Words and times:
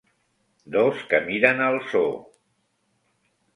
Dos 0.75 1.03
que 1.11 1.19
miren 1.27 1.63
al 1.67 1.79
zoo. 1.93 2.19